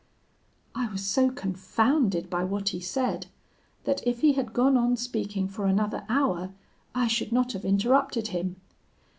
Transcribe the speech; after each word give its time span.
"I 0.73 0.87
was 0.91 1.05
so 1.05 1.29
confounded 1.29 2.27
by 2.27 2.43
what 2.43 2.69
he 2.69 2.79
said, 2.79 3.27
that 3.83 4.01
if 4.03 4.21
he 4.21 4.33
had 4.33 4.51
gone 4.51 4.75
on 4.75 4.97
speaking 4.97 5.47
for 5.47 5.67
another 5.67 6.05
hour, 6.09 6.55
I 6.95 7.05
should 7.05 7.31
not 7.31 7.51
have 7.53 7.65
interrupted 7.65 8.29
him. 8.29 8.55